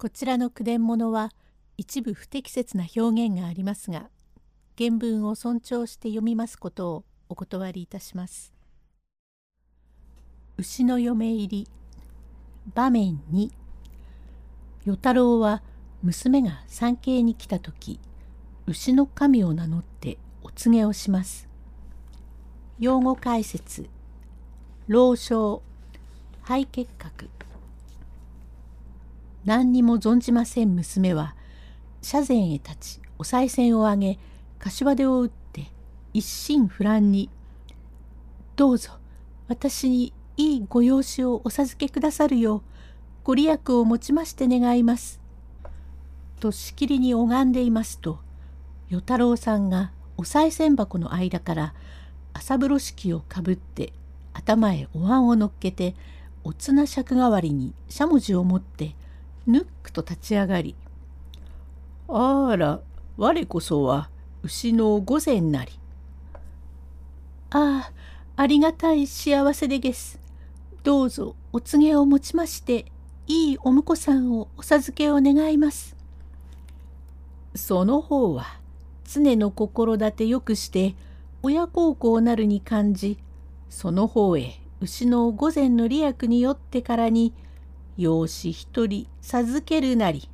[0.00, 1.32] こちらの句伝物は
[1.76, 4.10] 一部不適切な表現がありますが
[4.78, 8.54] 原文を尊重して読みますことをお断りいたします。
[10.56, 11.68] 牛の嫁入り
[12.76, 13.50] 場面2
[14.84, 15.64] 与太郎は
[16.04, 17.98] 娘が参詣に来た時
[18.68, 21.48] 牛の神を名乗ってお告げをします。
[22.78, 23.88] 用語解説
[24.86, 25.60] 老少
[26.44, 27.28] 肺結核
[29.48, 31.34] 何にも存じません娘は
[32.02, 34.18] 社前へ立ちお賽銭をあげ
[34.58, 35.72] 柏手を打って
[36.12, 37.30] 一心不乱に
[38.56, 38.90] 「どうぞ
[39.48, 42.62] 私にいいご養子をお授けくださるよう
[43.24, 45.18] ご利益をもちまして願います」
[46.40, 48.18] としきりに拝んでいますと
[48.90, 51.74] 与太郎さんがお賽銭箱の間から
[52.34, 53.94] 朝風呂敷をかぶって
[54.34, 55.94] 頭へお椀を乗っけて
[56.44, 58.94] おつな尺代わりにしゃもじを持って
[59.46, 60.74] ぬっくと立ち上がり
[62.08, 62.80] 「あら
[63.16, 64.10] 我こそは
[64.42, 65.72] 牛の御前なり」
[67.50, 67.92] 「ああ
[68.36, 70.20] ありがたい幸せでげす。
[70.84, 72.86] どうぞお告げをもちまして
[73.26, 75.96] いいお婿さんをお授けを願います」
[77.54, 78.46] その方は
[79.04, 80.94] 常の心立てよくして
[81.42, 83.18] 親孝行なるに感じ
[83.68, 87.32] その方へ牛の御前の利益によってからに
[87.98, 90.30] 「養子一人授けるなり。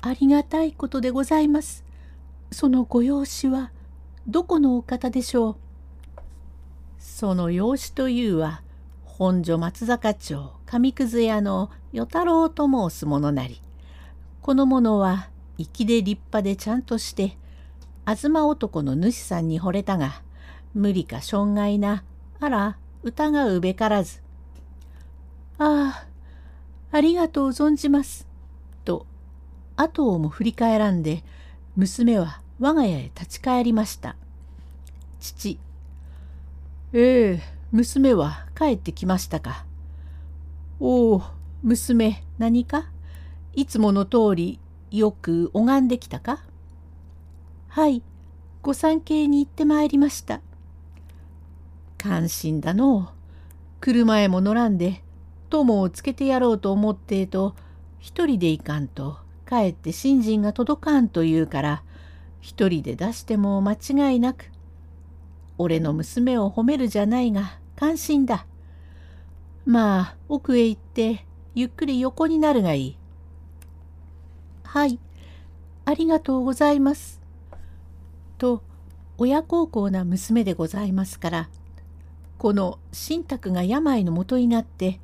[0.00, 1.84] ありがたいことでございます。
[2.52, 3.72] そのご養子は
[4.28, 5.56] どこのお方でしょう？
[6.98, 8.62] その養子というは
[9.04, 13.60] 本所松坂町上葛屋の与太郎と申す者なり。
[14.40, 17.36] この者は粋で立派でちゃんとして
[18.06, 20.22] 東男の主さんに惚れたが
[20.74, 22.04] 無理か障害な
[22.38, 24.20] あら疑うべからず。
[25.58, 26.06] ああ
[26.96, 28.26] ありがとう存じます。
[28.86, 29.04] と
[29.76, 31.24] 後をも振り返らんで
[31.76, 34.16] 娘は我が家へ立ち返りました。
[35.20, 35.58] 父
[36.94, 39.66] ええ娘は帰ってきましたか。
[40.80, 41.22] おお
[41.62, 42.88] 娘何か？
[43.52, 44.58] いつもの通り
[44.90, 46.40] よく拝んできたか？
[47.68, 48.02] はい
[48.62, 50.40] ご参詣に行ってまいりました。
[51.98, 53.08] 感心だのう。
[53.82, 55.02] 車へも乗らんで
[55.48, 57.54] 友をつけてやろうと思ってと
[57.98, 61.82] 一人で行かんとかえって信心が届かんと言うから
[62.40, 64.50] 一人で出しても間違いなく
[65.58, 68.46] 俺の娘を褒めるじゃないが感心だ。
[69.64, 71.24] まあ奥へ行って
[71.54, 72.98] ゆっくり横になるがいい。
[74.64, 74.98] はい
[75.84, 77.20] ありがとうございます。
[78.38, 78.62] と
[79.18, 81.48] 親孝行な娘でございますから
[82.36, 85.00] この信託が病のもとになって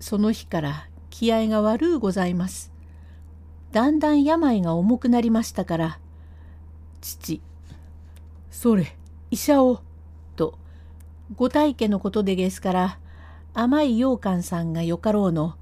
[0.00, 2.72] その日から気合が悪うございます。
[3.72, 5.98] だんだん病が重くなりましたから、
[7.00, 7.40] 父、
[8.50, 8.96] それ、
[9.30, 9.80] 医者を、
[10.34, 10.58] と、
[11.34, 12.98] ご大家のことでですから、
[13.54, 15.56] 甘い羊羹さんがよかろうの、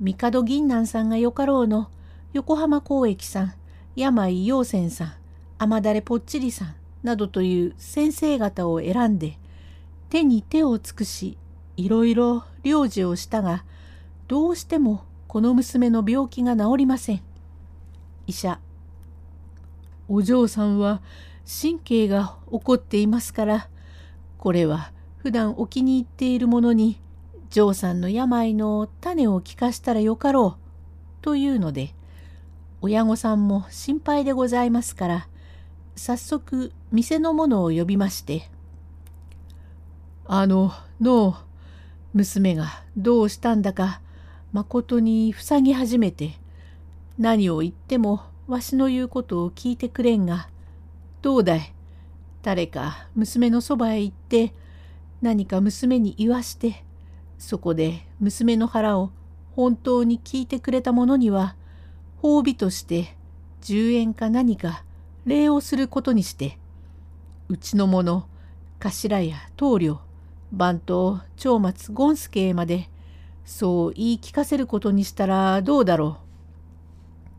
[0.00, 1.90] 帝銀南さんがよかろうの、
[2.32, 3.54] 横浜交易さん、
[3.96, 5.12] 病陽泉さん、
[5.58, 9.38] 甘だれぽっちりさん、などという先生方を選んで、
[10.10, 11.38] 手に手を尽くし、
[11.76, 13.64] いろいろ療治をしたが
[14.26, 17.22] どうしてもこの娘の病気が治りません。
[18.26, 18.60] 医者
[20.08, 21.00] お嬢さんは
[21.46, 23.68] 神経が起こっていますから
[24.36, 27.00] これは普段お気に入っているものに
[27.50, 31.94] 嬢さんの病の種を聞かしたらよかろうというので
[32.82, 35.28] 親御さんも心配でございますから
[35.96, 38.50] 早速店の者を呼びまして
[40.26, 41.34] 「あののう
[42.14, 44.00] 娘がどうしたんだか
[44.52, 46.32] まことに塞ぎ始めて
[47.18, 50.48] 何を言ってもわしの言うことを聞いてくれんが
[51.20, 51.74] どうだい？
[52.42, 54.54] 誰か娘のそばへ行って
[55.20, 56.84] 何か娘に言わして
[57.38, 59.10] そこで娘の腹を
[59.54, 61.56] 本当に聞いてくれた者には
[62.22, 63.16] 褒美として
[63.62, 64.84] 10円か何か
[65.26, 66.58] 礼をすることにして
[67.48, 68.26] うちの者
[68.78, 70.00] 頭や棟梁
[70.52, 72.88] 番頭長松権助へまで
[73.44, 76.18] そう言い聞かせることにしたらどうだろ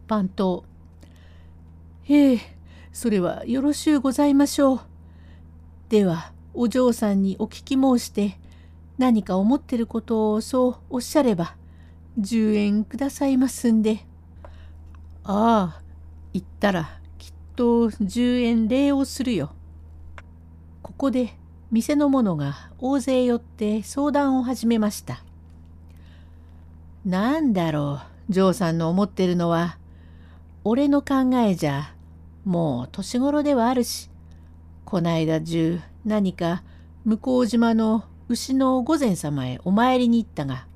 [0.06, 0.10] う。
[0.10, 0.64] 番頭
[2.08, 2.40] ええ
[2.92, 4.82] それはよろしゅうございましょう。
[5.90, 8.40] ではお嬢さんにお聞き申して
[8.98, 11.56] 何か思ってることをそうおっしゃれば
[12.20, 14.00] 10円くださいますんで。
[15.24, 15.82] ああ
[16.34, 19.52] 言ったらきっと10円礼をするよ。
[20.82, 21.38] ここで
[21.72, 25.24] 店の者が大勢寄って相談を始めました。
[27.06, 29.78] なんだろうジョーさんの思ってるのは
[30.64, 31.94] 俺の考えじゃ
[32.44, 34.10] もう年頃ではあるし
[34.84, 36.64] こないだ中何か
[37.06, 40.68] 向島の牛の御前様へお参りに行ったが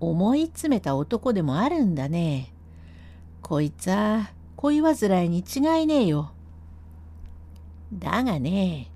[0.00, 2.52] 思い詰めた男でもあるんだね。
[3.42, 6.32] こいつは恋煩いに違いねえよ。
[7.92, 8.90] だがね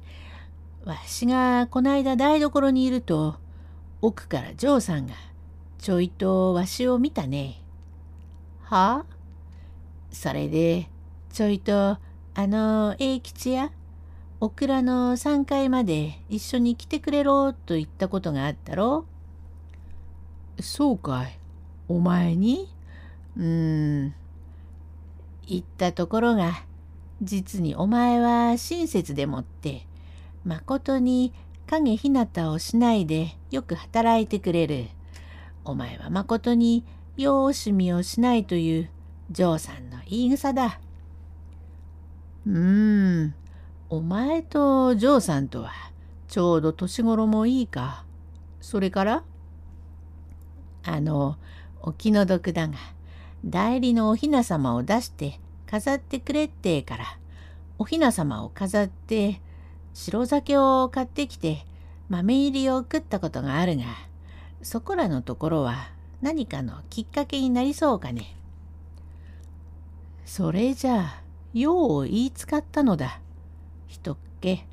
[0.84, 3.36] わしがこないだ台所にいると
[4.00, 5.14] 奥からジョーさんが
[5.78, 7.60] ちょいとわしを見たね。
[8.62, 9.12] はあ？
[10.10, 10.88] それで
[11.32, 11.98] ちょいと
[12.34, 13.70] あの英吉や
[14.40, 19.06] オクラの3階まで一緒に来てくれろと言ったことがあったろ。
[20.60, 21.38] そうかい。
[21.88, 22.68] お前に？
[23.36, 24.14] うーん。
[25.46, 26.64] 言ったところが
[27.20, 29.86] 実にお前は親切でもって
[30.44, 31.32] まことに
[31.66, 34.86] 影ひなたをしないでよく働いてくれる。
[35.64, 36.84] お前はまことに
[37.16, 38.90] 養子みをしないという
[39.30, 40.80] ジョーさんの言い草だ。
[42.46, 43.34] うーん、
[43.88, 45.72] お前とジョーさんとは
[46.28, 48.04] ちょうど年頃もいいか。
[48.60, 49.22] それから？
[50.84, 51.36] あの、
[51.80, 52.74] お気の毒だが、
[53.44, 57.04] 代理のおひな様を出して飾ってくれってから、
[57.78, 59.40] おひな様を飾って
[59.94, 61.64] 白酒を買ってきて
[62.08, 63.84] 豆入りを食ったことがあるが
[64.62, 65.90] そこらのところは
[66.20, 68.36] 何かのきっかけになりそうかね。
[70.24, 71.22] それじゃあ
[71.52, 73.20] 用を言いつかったのだ。
[73.88, 74.66] 人っけ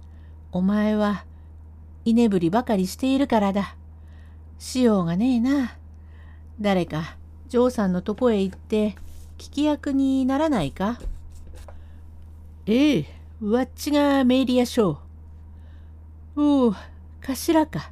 [0.52, 1.26] お前は
[2.06, 3.76] 居眠りばかりしているからだ。
[4.58, 5.76] しようがねえな。
[6.62, 7.18] 誰か
[7.48, 8.96] ジョーさんのとこへ行って
[9.38, 11.00] 聞き役にならないか？
[12.68, 13.06] ええ、
[13.42, 14.98] わっちがメイリアしょう。
[16.36, 16.76] おお、
[17.22, 17.92] 頭か。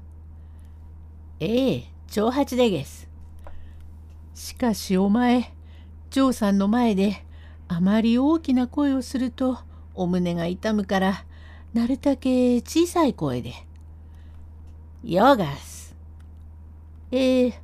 [1.39, 3.10] ええ、長八でげす。
[4.36, 5.54] しかしお前、
[6.12, 7.25] ジョーさんの前で
[7.68, 9.60] あまり大きな声をすると
[9.95, 11.25] お胸が痛むから、
[11.74, 13.54] なるたけ小さい声で。
[15.04, 15.95] ヨガス。
[17.12, 17.62] ええ、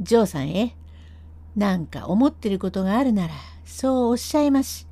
[0.00, 0.76] ジョーさんへ、
[1.54, 3.34] なんか思ってることがあるなら、
[3.64, 4.86] そうおっしゃいまし。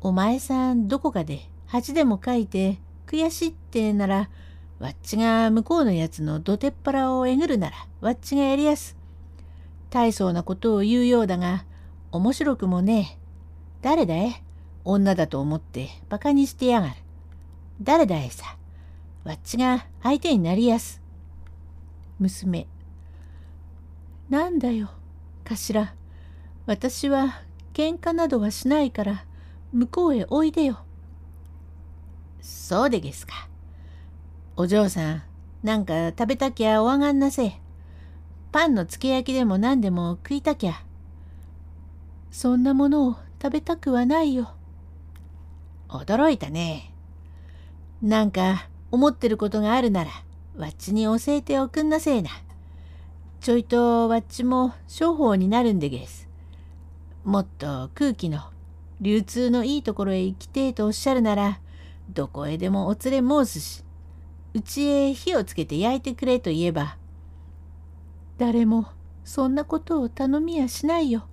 [0.00, 2.78] お前さんどこかで恥でも書いて
[3.10, 4.30] 悔しいってなら、
[4.78, 8.96] わっちが向こうのやつのどてっぱらをえぐるならわっちがやりやす。
[9.90, 11.64] 大層なことを言うようだが
[12.12, 13.18] 面白くもねえ。
[13.82, 14.42] 誰だい
[14.84, 16.94] 女だと思って馬鹿にしてやがる。
[17.82, 18.56] 誰だいさ？
[19.24, 21.02] わっちが相手になりやす。
[22.20, 22.68] 娘。
[24.28, 24.88] なんだよ、
[25.44, 25.92] 頭。
[26.66, 27.42] 私は
[27.74, 29.24] 喧嘩などはしないから
[29.72, 30.78] 向こうへおいでよ。
[32.40, 33.48] そうでげすか。
[34.56, 35.22] お嬢さん、
[35.62, 37.52] なんか食べたきゃお上がんなせ。
[38.52, 40.82] パンのつけ焼きでも何でも食いたきゃ。
[42.30, 44.54] そんなものを食べたくはないよ。
[45.88, 46.92] 驚いたね。
[48.02, 50.10] なんか思ってることがあるなら、
[50.56, 52.30] わっちに教えておくんなせえな。
[53.40, 56.28] ちょいとわっちも商法になるんでげす。
[57.24, 58.40] もっと空気の
[59.00, 61.60] 流通のいいところへ行きてえとおっしゃるなら、
[62.12, 63.84] どこへでもお連れ申すし、
[64.52, 66.96] うちへ火をつけて焼いてくれと言えば、
[68.38, 68.86] 誰も
[69.24, 71.26] そんなことを頼みやしないよ。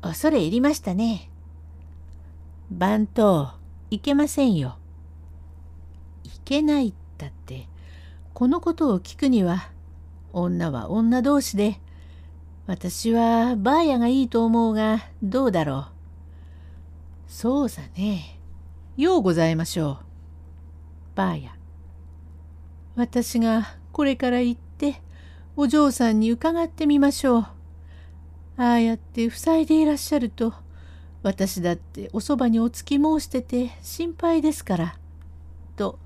[0.00, 1.30] 恐れ入りましたね。
[2.70, 3.56] 番頭、
[3.90, 4.76] いけませんよ。
[6.22, 7.68] いけないったって、
[8.34, 9.70] このことを聞くには、
[10.32, 11.80] 女は女同士で、
[12.66, 15.86] 私はばあやがいいと思うが、どうだろう。
[17.28, 18.35] そうさね。
[18.96, 19.98] ようございましょ
[21.14, 21.16] う。
[21.16, 21.50] ばあや。
[22.94, 25.02] 私がこれから行って
[25.54, 27.46] お嬢さんに伺ってみましょう。
[28.56, 30.54] ああやって塞いでいらっしゃると
[31.22, 34.98] 私だっておそばにおつき申してて心配ですから。
[35.76, 35.98] と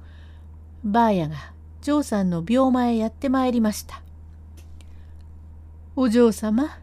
[0.82, 1.36] ばあやが
[1.82, 4.02] 嬢さんの病間へやってまいりました。
[5.94, 6.76] お嬢様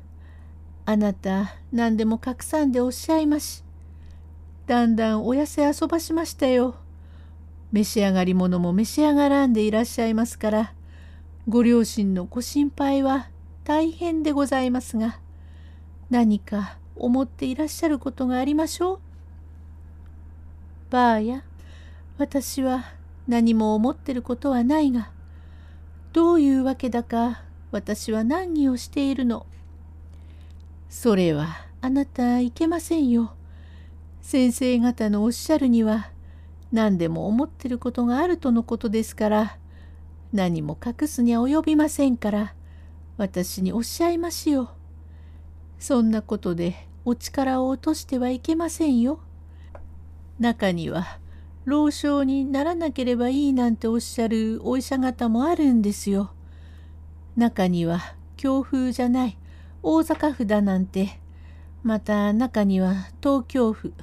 [0.86, 3.67] あなた何でも隠さんでおっしゃいまし。
[4.68, 6.76] だんだんお痩せ遊ばしましたよ。
[7.72, 10.74] 召し上がり物も召し上がらんでいらっしゃいますから
[11.50, 13.30] ご両親のご心配は
[13.66, 15.20] 大変でございますが
[16.10, 19.00] 何か思っていらっしゃることがありましょう？
[20.90, 21.44] ばあや
[22.18, 22.86] 私は
[23.28, 25.12] 何も思ってることはないが
[26.14, 29.46] どういうわけだか私は難儀をしているの。
[30.90, 31.48] それは
[31.82, 33.34] あなたいけませんよ。
[34.22, 36.12] 先生方のおっしゃるには
[36.72, 39.58] 何でも思ってることがあるとのことですから
[40.34, 42.54] 何も隠すには及びませんから
[43.18, 44.72] 私におっしゃいましよ。
[45.80, 49.20] そんなことでお力を落としてはいけませんよ。
[50.40, 51.20] 中には
[51.66, 56.32] 老少にならなければいいなんておっしゃるお医者方もあるんですよ。
[57.36, 59.38] 中には強風じゃない
[59.82, 61.20] 大阪府だなんて
[61.88, 63.94] また中には東京府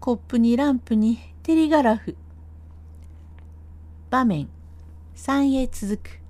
[0.00, 2.16] コップにランプにテリガラフ。
[4.10, 4.48] 場面
[5.14, 6.21] 3へ続く。